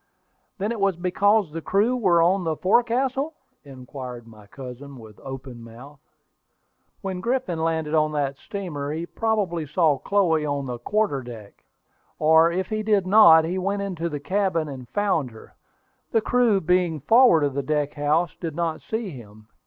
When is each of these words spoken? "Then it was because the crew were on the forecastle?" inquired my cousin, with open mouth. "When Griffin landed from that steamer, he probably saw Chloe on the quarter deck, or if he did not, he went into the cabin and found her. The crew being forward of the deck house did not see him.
"Then 0.57 0.71
it 0.71 0.79
was 0.79 0.95
because 0.95 1.51
the 1.51 1.61
crew 1.61 1.95
were 1.95 2.23
on 2.23 2.43
the 2.43 2.55
forecastle?" 2.55 3.35
inquired 3.63 4.25
my 4.27 4.47
cousin, 4.47 4.97
with 4.97 5.19
open 5.19 5.61
mouth. 5.63 5.99
"When 7.01 7.19
Griffin 7.21 7.59
landed 7.63 7.91
from 7.93 8.11
that 8.13 8.39
steamer, 8.39 8.91
he 8.93 9.05
probably 9.05 9.67
saw 9.67 9.99
Chloe 9.99 10.43
on 10.43 10.65
the 10.65 10.79
quarter 10.79 11.21
deck, 11.21 11.65
or 12.17 12.51
if 12.51 12.65
he 12.65 12.81
did 12.81 13.05
not, 13.05 13.45
he 13.45 13.59
went 13.59 13.83
into 13.83 14.09
the 14.09 14.19
cabin 14.19 14.67
and 14.67 14.89
found 14.89 15.29
her. 15.29 15.53
The 16.11 16.21
crew 16.21 16.59
being 16.61 17.01
forward 17.01 17.43
of 17.43 17.53
the 17.53 17.61
deck 17.61 17.93
house 17.93 18.31
did 18.39 18.55
not 18.55 18.81
see 18.81 19.11
him. 19.11 19.49